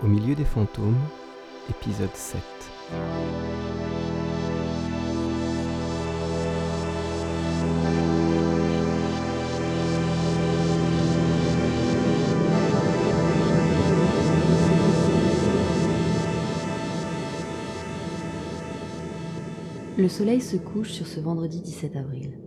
Au 0.00 0.06
milieu 0.06 0.36
des 0.36 0.44
fantômes, 0.44 0.94
épisode 1.68 2.14
7. 2.14 2.40
Le 19.96 20.08
soleil 20.08 20.40
se 20.40 20.56
couche 20.56 20.92
sur 20.92 21.08
ce 21.08 21.18
vendredi 21.18 21.60
17 21.60 21.96
avril. 21.96 22.38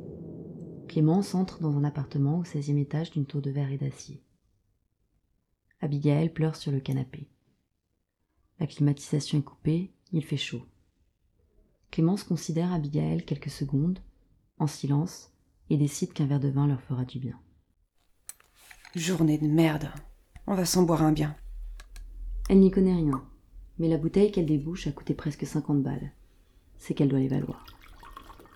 Clémence 0.88 1.36
entre 1.36 1.59
dans 1.59 1.76
un 1.76 1.84
appartement 1.84 2.38
au 2.38 2.44
16e 2.44 2.80
étage 2.80 3.12
d'une 3.12 3.26
tour 3.26 3.41
de 3.41 3.52
verre 3.52 3.73
et 3.73 3.77
d'acier. 3.77 4.23
Abigail 5.81 6.30
pleure 6.30 6.55
sur 6.55 6.72
le 6.72 6.80
canapé. 6.80 7.30
La 8.62 8.68
climatisation 8.68 9.40
est 9.40 9.42
coupée, 9.42 9.92
il 10.12 10.24
fait 10.24 10.38
chaud. 10.38 10.62
Clémence 11.90 12.24
considère 12.24 12.72
Abigail 12.72 13.26
quelques 13.26 13.50
secondes, 13.50 13.98
en 14.60 14.68
silence, 14.68 15.34
et 15.72 15.78
décide 15.78 16.14
qu'un 16.14 16.28
verre 16.28 16.40
de 16.40 16.50
vin 16.50 16.68
leur 16.68 16.80
fera 16.80 17.04
du 17.04 17.18
bien. 17.18 17.40
Journée 18.94 19.40
de 19.40 19.48
merde. 19.48 19.90
On 20.46 20.54
va 20.54 20.66
s'en 20.66 20.84
boire 20.84 21.02
un 21.02 21.12
bien. 21.12 21.36
Elle 22.50 22.60
n'y 22.60 22.70
connaît 22.70 22.94
rien, 22.94 23.26
mais 23.80 23.88
la 23.88 23.98
bouteille 23.98 24.32
qu'elle 24.32 24.46
débouche 24.46 24.86
a 24.86 24.92
coûté 24.92 25.16
presque 25.16 25.48
50 25.48 25.82
balles. 25.82 26.12
C'est 26.78 26.94
qu'elle 26.94 27.09
doit 27.09 27.18
les 27.18 27.30
valoir. 27.30 27.66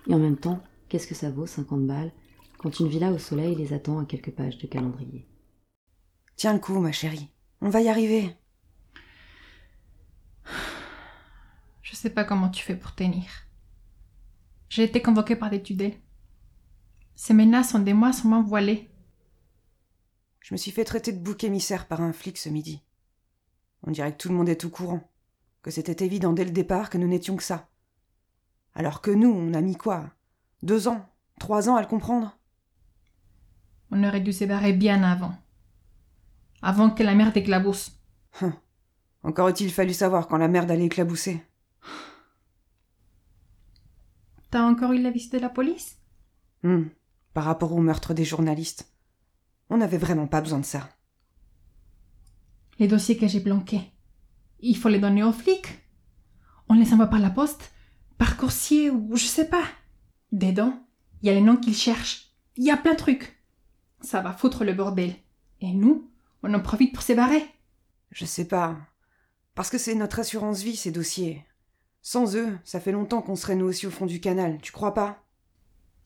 Et 0.06 0.14
en 0.14 0.20
même 0.20 0.38
temps, 0.38 0.62
qu'est-ce 0.88 1.08
que 1.08 1.16
ça 1.16 1.32
vaut 1.32 1.46
50 1.46 1.84
balles 1.84 2.12
quand 2.58 2.78
une 2.78 2.86
villa 2.86 3.10
au 3.10 3.18
soleil 3.18 3.56
les 3.56 3.72
attend 3.72 3.98
à 3.98 4.04
quelques 4.04 4.30
pages 4.30 4.58
de 4.58 4.68
calendrier? 4.68 5.26
Tiens 6.36 6.52
le 6.52 6.60
coup, 6.60 6.78
ma 6.78 6.92
chérie. 6.92 7.28
On 7.60 7.70
va 7.70 7.80
y 7.80 7.88
arriver. 7.88 8.36
Je 11.96 12.02
sais 12.02 12.10
pas 12.10 12.24
comment 12.24 12.50
tu 12.50 12.62
fais 12.62 12.76
pour 12.76 12.94
tenir. 12.94 13.24
J'ai 14.68 14.84
été 14.84 15.00
convoquée 15.00 15.34
par 15.34 15.48
des 15.48 15.62
tudelles. 15.62 15.98
Ces 17.14 17.32
menaces 17.32 17.70
sont 17.70 17.78
des 17.78 17.94
mois 17.94 18.12
sûrement 18.12 18.42
voilées. 18.42 18.90
Je 20.40 20.52
me 20.52 20.58
suis 20.58 20.72
fait 20.72 20.84
traiter 20.84 21.12
de 21.12 21.18
bouc 21.18 21.42
émissaire 21.42 21.88
par 21.88 22.02
un 22.02 22.12
flic 22.12 22.36
ce 22.36 22.50
midi. 22.50 22.82
On 23.82 23.92
dirait 23.92 24.12
que 24.12 24.18
tout 24.18 24.28
le 24.28 24.34
monde 24.34 24.50
est 24.50 24.66
au 24.66 24.68
courant, 24.68 25.10
que 25.62 25.70
c'était 25.70 26.04
évident 26.04 26.34
dès 26.34 26.44
le 26.44 26.50
départ 26.50 26.90
que 26.90 26.98
nous 26.98 27.08
n'étions 27.08 27.34
que 27.34 27.42
ça. 27.42 27.70
Alors 28.74 29.00
que 29.00 29.10
nous, 29.10 29.30
on 29.30 29.54
a 29.54 29.62
mis 29.62 29.76
quoi? 29.76 30.10
Deux 30.62 30.88
ans? 30.88 31.08
Trois 31.40 31.70
ans 31.70 31.76
à 31.76 31.80
le 31.80 31.88
comprendre? 31.88 32.38
On 33.90 34.04
aurait 34.04 34.20
dû 34.20 34.34
se 34.34 34.44
barrer 34.44 34.74
bien 34.74 35.02
avant. 35.02 35.34
Avant 36.60 36.90
que 36.90 37.02
la 37.02 37.14
merde 37.14 37.38
éclabousse. 37.38 37.98
Hum. 38.42 38.52
Encore 39.22 39.46
a-t-il 39.46 39.72
fallu 39.72 39.94
savoir 39.94 40.28
quand 40.28 40.36
la 40.36 40.48
merde 40.48 40.70
allait 40.70 40.84
éclabousser. 40.84 41.42
T'as 44.50 44.62
encore 44.62 44.92
eu 44.92 45.00
la 45.02 45.10
visite 45.10 45.32
de 45.32 45.38
la 45.38 45.48
police? 45.48 45.98
Hum, 46.64 46.90
Par 47.34 47.44
rapport 47.44 47.72
au 47.72 47.80
meurtre 47.80 48.14
des 48.14 48.24
journalistes. 48.24 48.92
On 49.68 49.78
n'avait 49.78 49.98
vraiment 49.98 50.26
pas 50.26 50.40
besoin 50.40 50.60
de 50.60 50.64
ça. 50.64 50.88
Les 52.78 52.88
dossiers 52.88 53.16
que 53.16 53.26
j'ai 53.26 53.40
planqués. 53.40 53.92
Il 54.60 54.76
faut 54.76 54.88
les 54.88 54.98
donner 54.98 55.22
aux 55.22 55.32
flics. 55.32 55.68
On 56.68 56.74
les 56.74 56.92
envoie 56.92 57.06
par 57.08 57.18
la 57.20 57.30
poste, 57.30 57.72
par 58.18 58.36
coursier 58.36 58.90
ou 58.90 59.16
je 59.16 59.24
sais 59.24 59.48
pas. 59.48 59.64
Dedans, 60.32 60.78
il 61.22 61.26
y 61.26 61.30
a 61.30 61.34
les 61.34 61.40
noms 61.40 61.56
qu'ils 61.56 61.76
cherchent. 61.76 62.32
Il 62.56 62.64
y 62.64 62.70
a 62.70 62.76
plein 62.76 62.92
de 62.92 62.98
trucs. 62.98 63.42
Ça 64.00 64.20
va 64.20 64.32
foutre 64.32 64.64
le 64.64 64.74
bordel. 64.74 65.14
Et 65.60 65.72
nous, 65.72 66.10
on 66.42 66.52
en 66.54 66.60
profite 66.60 66.92
pour 66.94 67.02
se 67.02 67.12
barrer. 67.12 67.44
Je 68.10 68.24
sais 68.24 68.46
pas. 68.46 68.76
Parce 69.54 69.70
que 69.70 69.78
c'est 69.78 69.94
notre 69.94 70.20
assurance 70.20 70.62
vie, 70.62 70.76
ces 70.76 70.90
dossiers. 70.90 71.44
Sans 72.08 72.36
eux, 72.36 72.56
ça 72.62 72.78
fait 72.78 72.92
longtemps 72.92 73.20
qu'on 73.20 73.34
serait 73.34 73.56
nous 73.56 73.66
aussi 73.66 73.84
au 73.84 73.90
fond 73.90 74.06
du 74.06 74.20
canal, 74.20 74.60
tu 74.62 74.70
crois 74.70 74.94
pas? 74.94 75.24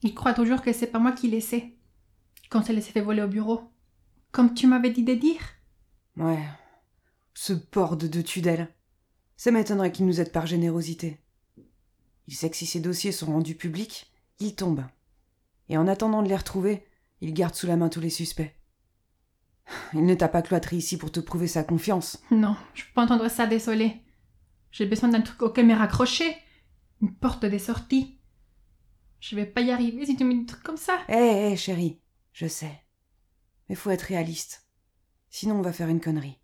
Il 0.01 0.15
croit 0.15 0.33
toujours 0.33 0.63
que 0.63 0.73
c'est 0.73 0.87
pas 0.87 0.97
moi 0.97 1.11
qui 1.11 1.27
l'ai 1.27 1.41
sais. 1.41 1.75
Quand 2.49 2.67
elle 2.67 2.81
s'est 2.81 2.91
fait 2.91 3.01
voler 3.01 3.21
au 3.21 3.27
bureau. 3.27 3.69
Comme 4.31 4.55
tu 4.55 4.65
m'avais 4.65 4.89
dit 4.89 5.03
de 5.03 5.13
dire. 5.13 5.41
Ouais. 6.17 6.43
Ce 7.35 7.53
porc 7.53 7.97
de 7.97 8.07
deux 8.07 8.23
tudelles. 8.23 8.73
Ça 9.37 9.51
m'étonnerait 9.51 9.91
qu'il 9.91 10.07
nous 10.07 10.19
aide 10.19 10.31
par 10.31 10.47
générosité. 10.47 11.19
Il 12.25 12.33
sait 12.33 12.49
que 12.49 12.57
si 12.57 12.65
ces 12.65 12.79
dossiers 12.79 13.11
sont 13.11 13.31
rendus 13.31 13.53
publics, 13.53 14.11
il 14.39 14.55
tombe. 14.55 14.83
Et 15.69 15.77
en 15.77 15.87
attendant 15.87 16.23
de 16.23 16.29
les 16.29 16.35
retrouver, 16.35 16.83
il 17.21 17.31
garde 17.31 17.53
sous 17.53 17.67
la 17.67 17.77
main 17.77 17.89
tous 17.89 18.01
les 18.01 18.09
suspects. 18.09 18.55
Il 19.93 20.07
ne 20.07 20.15
t'a 20.15 20.29
pas 20.29 20.41
cloîtré 20.41 20.77
ici 20.77 20.97
pour 20.97 21.11
te 21.11 21.19
prouver 21.19 21.47
sa 21.47 21.63
confiance. 21.63 22.23
Non, 22.31 22.55
je 22.73 22.85
peux 22.85 22.93
pas 22.95 23.03
entendre 23.03 23.29
ça, 23.29 23.45
désolé. 23.45 24.01
J'ai 24.71 24.85
besoin 24.85 25.09
d'un 25.09 25.21
truc 25.21 25.41
auquel 25.41 25.67
me 25.67 25.75
raccrocher. 25.75 26.35
Une 27.01 27.13
porte 27.13 27.45
des 27.45 27.59
sorties. 27.59 28.19
Je 29.19 29.35
vais 29.35 29.45
pas 29.45 29.61
y 29.61 29.71
arriver 29.71 30.05
si 30.05 30.15
tu 30.15 30.23
me 30.23 30.33
dis 30.33 30.39
des 30.41 30.45
trucs 30.45 30.63
comme 30.63 30.77
ça. 30.77 30.99
Hé, 31.07 31.51
hé, 31.51 31.55
chérie, 31.55 31.99
je 32.33 32.47
sais. 32.47 32.81
Mais 33.69 33.75
faut 33.75 33.89
être 33.89 34.01
réaliste. 34.01 34.67
Sinon, 35.29 35.55
on 35.55 35.61
va 35.61 35.73
faire 35.73 35.89
une 35.89 36.01
connerie. 36.01 36.39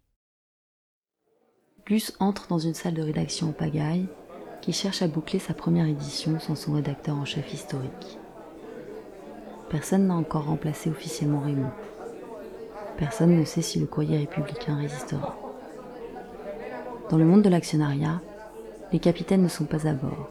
Gus 1.85 2.13
entre 2.19 2.47
dans 2.47 2.59
une 2.59 2.73
salle 2.73 2.93
de 2.93 3.01
rédaction 3.01 3.49
en 3.49 3.53
pagaille 3.53 4.07
qui 4.61 4.73
cherche 4.73 5.01
à 5.01 5.07
boucler 5.07 5.39
sa 5.39 5.53
première 5.53 5.87
édition 5.87 6.39
sans 6.39 6.55
son 6.55 6.73
rédacteur 6.73 7.15
en 7.15 7.25
chef 7.25 7.53
historique. 7.53 8.19
Personne 9.69 10.07
n'a 10.07 10.15
encore 10.15 10.45
remplacé 10.45 10.89
officiellement 10.89 11.41
Raymond. 11.41 11.71
Personne 12.97 13.37
ne 13.37 13.45
sait 13.45 13.61
si 13.61 13.79
le 13.79 13.85
courrier 13.85 14.17
républicain 14.17 14.75
résistera. 14.77 15.46
Dans 17.09 17.17
le 17.17 17.23
monde 17.23 17.41
de 17.41 17.49
l'actionnariat, 17.49 18.21
les 18.91 18.99
capitaines 18.99 19.43
ne 19.43 19.47
sont 19.47 19.63
pas 19.63 19.87
à 19.87 19.93
bord, 19.93 20.29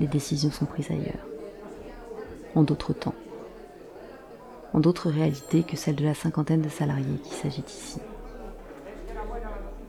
les 0.00 0.08
décisions 0.08 0.50
sont 0.50 0.66
prises 0.66 0.90
ailleurs. 0.90 1.24
En 2.56 2.64
d'autres 2.64 2.92
temps. 2.92 3.14
En 4.72 4.80
d'autres 4.80 5.10
réalités 5.10 5.62
que 5.62 5.76
celle 5.76 5.94
de 5.94 6.04
la 6.04 6.14
cinquantaine 6.14 6.60
de 6.60 6.68
salariés 6.68 7.20
qui 7.22 7.34
s'agitent 7.34 7.72
ici. 7.72 8.00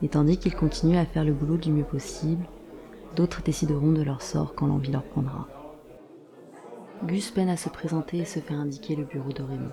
Et 0.02 0.08
tandis 0.08 0.38
qu'ils 0.38 0.54
continuent 0.54 0.98
à 0.98 1.04
faire 1.04 1.24
le 1.24 1.32
boulot 1.32 1.56
du 1.56 1.72
mieux 1.72 1.84
possible, 1.84 2.46
d'autres 3.16 3.42
décideront 3.42 3.92
de 3.92 4.02
leur 4.02 4.22
sort 4.22 4.54
quand 4.54 4.68
l'envie 4.68 4.92
leur 4.92 5.02
prendra. 5.02 5.48
Gus 7.02 7.32
peine 7.32 7.48
à 7.48 7.56
se 7.56 7.68
présenter 7.68 8.18
et 8.18 8.24
se 8.24 8.38
faire 8.38 8.60
indiquer 8.60 8.94
le 8.94 9.04
bureau 9.04 9.32
de 9.32 9.42
Raymond. 9.42 9.72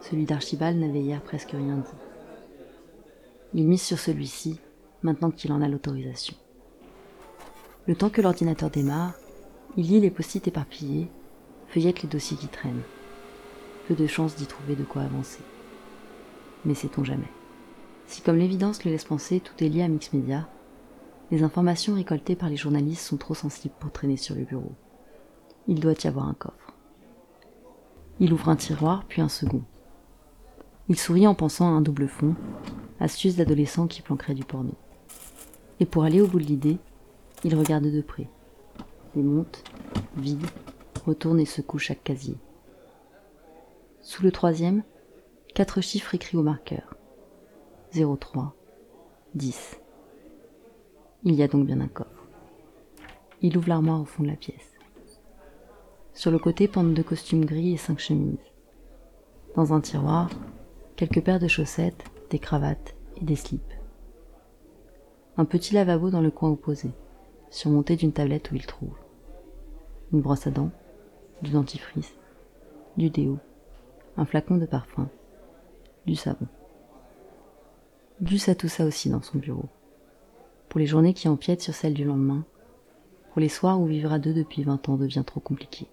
Celui 0.00 0.24
d'Archibald 0.24 0.76
n'avait 0.76 1.00
hier 1.00 1.22
presque 1.22 1.52
rien 1.52 1.76
dit. 1.76 1.98
Il 3.54 3.66
mise 3.66 3.82
sur 3.82 3.98
celui-ci, 3.98 4.60
maintenant 5.02 5.30
qu'il 5.30 5.52
en 5.52 5.62
a 5.62 5.68
l'autorisation. 5.68 6.36
Le 7.86 7.94
temps 7.94 8.10
que 8.10 8.20
l'ordinateur 8.20 8.70
démarre, 8.70 9.14
il 9.76 9.86
lit 9.86 10.00
les 10.00 10.10
post-it 10.10 10.46
éparpillés, 10.48 11.08
feuillette 11.68 12.02
les 12.02 12.08
dossiers 12.08 12.36
qui 12.36 12.48
traînent. 12.48 12.82
Peu 13.86 13.94
de 13.94 14.06
chance 14.06 14.34
d'y 14.36 14.46
trouver 14.46 14.74
de 14.74 14.84
quoi 14.84 15.02
avancer. 15.02 15.40
Mais 16.64 16.74
sait-on 16.74 17.04
jamais 17.04 17.30
Si 18.06 18.22
comme 18.22 18.38
l'évidence 18.38 18.84
le 18.84 18.90
laisse 18.90 19.04
penser, 19.04 19.40
tout 19.40 19.62
est 19.62 19.68
lié 19.68 19.82
à 19.82 19.88
Mixmedia, 19.88 20.48
les 21.30 21.42
informations 21.42 21.94
récoltées 21.94 22.36
par 22.36 22.48
les 22.48 22.56
journalistes 22.56 23.06
sont 23.06 23.16
trop 23.16 23.34
sensibles 23.34 23.74
pour 23.80 23.92
traîner 23.92 24.16
sur 24.16 24.34
le 24.34 24.44
bureau. 24.44 24.72
Il 25.68 25.80
doit 25.80 25.94
y 26.02 26.06
avoir 26.06 26.28
un 26.28 26.34
coffre. 26.34 26.74
Il 28.20 28.32
ouvre 28.32 28.48
un 28.48 28.56
tiroir, 28.56 29.04
puis 29.08 29.20
un 29.20 29.28
second. 29.28 29.62
Il 30.88 30.96
sourit 30.96 31.26
en 31.26 31.34
pensant 31.34 31.66
à 31.66 31.70
un 31.70 31.80
double 31.80 32.06
fond, 32.06 32.34
astuce 33.00 33.36
d'adolescent 33.36 33.88
qui 33.88 34.02
planquerait 34.02 34.34
du 34.34 34.44
porno. 34.44 34.74
Et 35.80 35.86
pour 35.86 36.04
aller 36.04 36.20
au 36.20 36.26
bout 36.26 36.38
de 36.38 36.44
l'idée, 36.44 36.78
il 37.44 37.54
regarde 37.54 37.84
de 37.84 38.00
près. 38.00 38.28
Démonte, 39.14 39.62
vide, 40.16 40.46
retourne 41.04 41.40
et 41.40 41.44
secoue 41.44 41.78
chaque 41.78 42.02
casier. 42.02 42.36
Sous 44.00 44.22
le 44.22 44.32
troisième, 44.32 44.82
quatre 45.54 45.80
chiffres 45.80 46.14
écrits 46.14 46.36
au 46.36 46.42
marqueur. 46.42 46.94
03, 47.92 48.54
10. 49.34 49.80
Il 51.24 51.34
y 51.34 51.42
a 51.42 51.48
donc 51.48 51.66
bien 51.66 51.80
un 51.80 51.88
coffre. 51.88 52.26
Il 53.42 53.56
ouvre 53.56 53.68
l'armoire 53.68 54.00
au 54.00 54.04
fond 54.04 54.22
de 54.22 54.28
la 54.28 54.36
pièce. 54.36 54.74
Sur 56.12 56.30
le 56.30 56.38
côté 56.38 56.68
pendent 56.68 56.94
deux 56.94 57.02
costumes 57.02 57.44
gris 57.44 57.74
et 57.74 57.76
cinq 57.76 57.98
chemises. 57.98 58.38
Dans 59.54 59.72
un 59.72 59.80
tiroir, 59.80 60.30
quelques 60.96 61.22
paires 61.22 61.38
de 61.38 61.48
chaussettes, 61.48 62.04
des 62.30 62.38
cravates 62.38 62.94
et 63.16 63.24
des 63.24 63.36
slips. 63.36 63.62
Un 65.38 65.44
petit 65.44 65.74
lavabo 65.74 66.10
dans 66.10 66.20
le 66.20 66.30
coin 66.30 66.50
opposé, 66.50 66.90
surmonté 67.50 67.96
d'une 67.96 68.12
tablette 68.12 68.50
où 68.50 68.54
il 68.54 68.66
trouve 68.66 68.96
une 70.12 70.20
brosse 70.20 70.46
à 70.46 70.50
dents, 70.50 70.70
du 71.42 71.50
dentifrice, 71.50 72.14
du 72.96 73.10
déo, 73.10 73.38
un 74.16 74.24
flacon 74.24 74.56
de 74.56 74.66
parfum, 74.66 75.08
du 76.06 76.14
savon. 76.14 76.46
Gus 78.22 78.48
a 78.48 78.54
tout 78.54 78.68
ça 78.68 78.86
aussi 78.86 79.10
dans 79.10 79.22
son 79.22 79.38
bureau. 79.38 79.68
Pour 80.68 80.80
les 80.80 80.86
journées 80.86 81.14
qui 81.14 81.28
empiètent 81.28 81.62
sur 81.62 81.74
celles 81.74 81.94
du 81.94 82.04
lendemain, 82.04 82.44
pour 83.32 83.40
les 83.40 83.48
soirs 83.48 83.80
où 83.80 83.86
vivre 83.86 84.12
à 84.12 84.18
deux 84.18 84.32
depuis 84.32 84.62
vingt 84.62 84.88
ans 84.88 84.96
devient 84.96 85.24
trop 85.26 85.40
compliqué. 85.40 85.86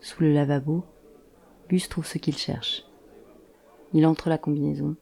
Sous 0.00 0.22
le 0.22 0.32
lavabo, 0.32 0.84
Gus 1.68 1.88
trouve 1.88 2.06
ce 2.06 2.18
qu'il 2.18 2.36
cherche. 2.36 2.84
Il 3.92 4.06
entre 4.06 4.28
la 4.28 4.38
combinaison 4.38 4.96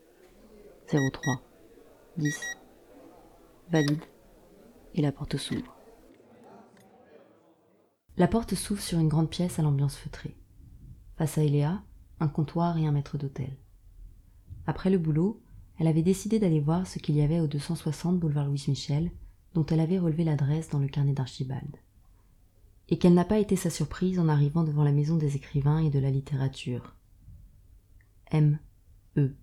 03 0.88 1.49
10. 2.20 2.38
Valide. 3.72 4.02
Et 4.94 5.00
la 5.00 5.10
porte 5.10 5.38
s'ouvre. 5.38 5.74
La 8.18 8.28
porte 8.28 8.54
s'ouvre 8.54 8.82
sur 8.82 8.98
une 8.98 9.08
grande 9.08 9.30
pièce 9.30 9.58
à 9.58 9.62
l'ambiance 9.62 9.96
feutrée. 9.96 10.36
Face 11.16 11.38
à 11.38 11.42
Eléa, 11.42 11.82
un 12.20 12.28
comptoir 12.28 12.76
et 12.76 12.86
un 12.86 12.92
maître 12.92 13.16
d'hôtel. 13.16 13.56
Après 14.66 14.90
le 14.90 14.98
boulot, 14.98 15.40
elle 15.78 15.86
avait 15.86 16.02
décidé 16.02 16.38
d'aller 16.38 16.60
voir 16.60 16.86
ce 16.86 16.98
qu'il 16.98 17.16
y 17.16 17.22
avait 17.22 17.40
au 17.40 17.46
260 17.46 18.18
boulevard 18.18 18.48
Louis 18.48 18.64
Michel, 18.68 19.10
dont 19.54 19.64
elle 19.64 19.80
avait 19.80 19.98
relevé 19.98 20.24
l'adresse 20.24 20.68
dans 20.68 20.78
le 20.78 20.88
carnet 20.88 21.14
d'Archibald. 21.14 21.76
Et 22.90 22.98
quelle 22.98 23.14
n'a 23.14 23.24
pas 23.24 23.38
été 23.38 23.56
sa 23.56 23.70
surprise 23.70 24.18
en 24.18 24.28
arrivant 24.28 24.64
devant 24.64 24.84
la 24.84 24.92
maison 24.92 25.16
des 25.16 25.36
écrivains 25.36 25.78
et 25.78 25.88
de 25.88 25.98
la 25.98 26.10
littérature. 26.10 26.94
M. 28.30 28.58
E. 29.16 29.34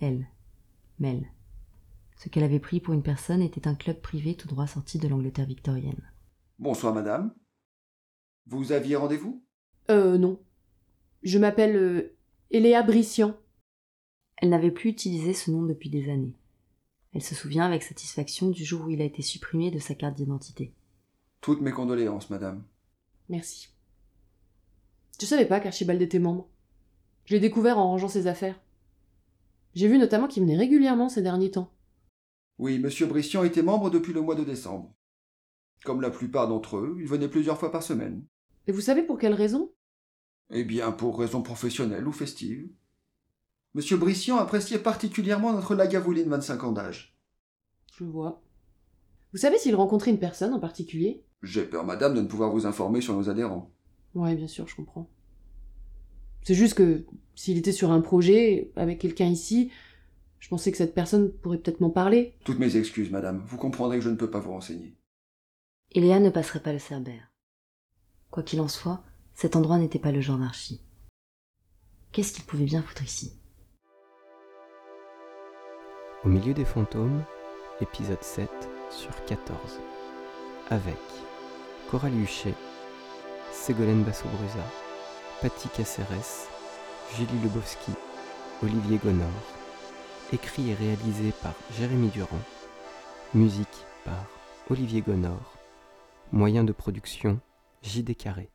L. 0.00 0.26
Mel. 0.98 1.30
Ce 2.16 2.28
qu'elle 2.28 2.44
avait 2.44 2.60
pris 2.60 2.80
pour 2.80 2.94
une 2.94 3.02
personne 3.02 3.42
était 3.42 3.66
un 3.66 3.74
club 3.74 4.00
privé 4.00 4.36
tout 4.36 4.48
droit 4.48 4.66
sorti 4.66 4.98
de 4.98 5.08
l'Angleterre 5.08 5.46
victorienne. 5.46 6.12
Bonsoir, 6.58 6.94
madame. 6.94 7.34
Vous 8.46 8.72
aviez 8.72 8.96
rendez-vous? 8.96 9.44
Euh, 9.90 10.18
non. 10.18 10.40
Je 11.22 11.38
m'appelle 11.38 11.76
euh, 11.76 12.16
Eléa 12.50 12.82
Brissian. 12.82 13.36
Elle 14.36 14.50
n'avait 14.50 14.70
plus 14.70 14.90
utilisé 14.90 15.34
ce 15.34 15.50
nom 15.50 15.62
depuis 15.62 15.90
des 15.90 16.10
années. 16.10 16.36
Elle 17.14 17.22
se 17.22 17.34
souvient 17.34 17.66
avec 17.66 17.82
satisfaction 17.82 18.50
du 18.50 18.64
jour 18.64 18.86
où 18.86 18.90
il 18.90 19.02
a 19.02 19.04
été 19.04 19.22
supprimé 19.22 19.70
de 19.70 19.78
sa 19.78 19.94
carte 19.94 20.16
d'identité. 20.16 20.74
Toutes 21.40 21.60
mes 21.60 21.72
condoléances, 21.72 22.30
madame. 22.30 22.64
Merci. 23.28 23.68
Je 25.20 25.26
savais 25.26 25.46
pas 25.46 25.60
qu'Archibald 25.60 26.00
était 26.00 26.18
membre. 26.18 26.48
Je 27.24 27.34
l'ai 27.34 27.40
découvert 27.40 27.78
en 27.78 27.88
rangeant 27.88 28.08
ses 28.08 28.26
affaires. 28.26 28.60
J'ai 29.74 29.88
vu 29.88 29.98
notamment 29.98 30.26
qu'il 30.26 30.42
venait 30.42 30.56
régulièrement 30.56 31.08
ces 31.08 31.22
derniers 31.22 31.50
temps. 31.50 31.72
Oui, 32.58 32.78
monsieur 32.78 33.06
Brissian 33.06 33.44
était 33.44 33.62
membre 33.62 33.90
depuis 33.90 34.12
le 34.12 34.20
mois 34.20 34.34
de 34.34 34.44
décembre. 34.44 34.94
Comme 35.84 36.00
la 36.00 36.10
plupart 36.10 36.48
d'entre 36.48 36.76
eux, 36.76 36.96
il 37.00 37.06
venait 37.06 37.28
plusieurs 37.28 37.58
fois 37.58 37.72
par 37.72 37.82
semaine. 37.82 38.24
Et 38.66 38.72
vous 38.72 38.80
savez 38.80 39.02
pour 39.02 39.18
quelle 39.18 39.34
raison? 39.34 39.72
Eh 40.50 40.64
bien, 40.64 40.92
pour 40.92 41.18
raisons 41.18 41.42
professionnelles 41.42 42.06
ou 42.06 42.12
festives. 42.12 42.68
Monsieur 43.74 43.96
Brissian 43.96 44.36
appréciait 44.36 44.78
particulièrement 44.78 45.52
notre 45.52 45.74
Lagavouline 45.74 46.28
25 46.28 46.64
ans 46.64 46.72
d'âge. 46.72 47.16
Je 47.96 48.04
vois. 48.04 48.42
Vous 49.32 49.38
savez 49.38 49.58
s'il 49.58 49.74
rencontrait 49.74 50.10
une 50.10 50.18
personne 50.18 50.52
en 50.52 50.60
particulier? 50.60 51.24
J'ai 51.42 51.64
peur, 51.64 51.84
madame, 51.84 52.14
de 52.14 52.20
ne 52.20 52.26
pouvoir 52.26 52.52
vous 52.52 52.66
informer 52.66 53.00
sur 53.00 53.16
nos 53.16 53.30
adhérents. 53.30 53.72
Ouais, 54.14 54.34
bien 54.36 54.46
sûr, 54.46 54.68
je 54.68 54.76
comprends. 54.76 55.08
C'est 56.42 56.54
juste 56.54 56.74
que 56.74 57.06
s'il 57.34 57.56
était 57.56 57.72
sur 57.72 57.90
un 57.90 58.00
projet 58.00 58.70
avec 58.76 58.98
quelqu'un 58.98 59.26
ici, 59.26 59.70
je 60.42 60.48
pensais 60.48 60.72
que 60.72 60.76
cette 60.76 60.94
personne 60.94 61.32
pourrait 61.32 61.58
peut-être 61.58 61.80
m'en 61.80 61.90
parler. 61.90 62.36
Toutes 62.44 62.58
mes 62.58 62.76
excuses, 62.76 63.12
madame. 63.12 63.44
Vous 63.46 63.56
comprendrez 63.56 63.98
que 63.98 64.04
je 64.04 64.10
ne 64.10 64.16
peux 64.16 64.28
pas 64.28 64.40
vous 64.40 64.50
renseigner. 64.50 64.98
Eléa 65.92 66.18
ne 66.18 66.30
passerait 66.30 66.60
pas 66.60 66.72
le 66.72 66.80
cerbère. 66.80 67.30
Quoi 68.32 68.42
qu'il 68.42 68.60
en 68.60 68.66
soit, 68.66 69.04
cet 69.34 69.54
endroit 69.54 69.78
n'était 69.78 70.00
pas 70.00 70.10
le 70.10 70.20
genre 70.20 70.38
d'archi. 70.38 70.82
Qu'est-ce 72.10 72.32
qu'il 72.32 72.44
pouvait 72.44 72.64
bien 72.64 72.82
foutre 72.82 73.04
ici? 73.04 73.38
Au 76.24 76.28
milieu 76.28 76.54
des 76.54 76.64
fantômes, 76.64 77.22
épisode 77.80 78.22
7 78.22 78.50
sur 78.90 79.24
14. 79.26 79.56
Avec 80.70 80.98
Coralie 81.88 82.22
Huchet, 82.22 82.54
Ségolène 83.52 84.02
Basso-Brusa, 84.02 84.66
Patti 85.40 85.68
Caceres, 85.68 86.48
Julie 87.16 87.42
Lebowski, 87.44 87.92
Olivier 88.64 88.98
Gonor. 88.98 89.61
Écrit 90.32 90.70
et 90.70 90.74
réalisé 90.74 91.30
par 91.42 91.52
Jérémy 91.78 92.08
Durand. 92.08 92.40
Musique 93.34 93.84
par 94.06 94.24
Olivier 94.70 95.02
Gonor. 95.02 95.58
Moyen 96.32 96.64
de 96.64 96.72
production 96.72 97.38
JD 97.82 98.16
Carré. 98.16 98.48